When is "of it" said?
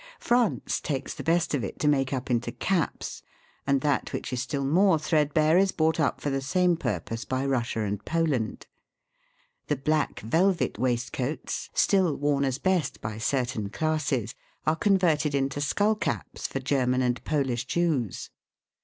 1.53-1.77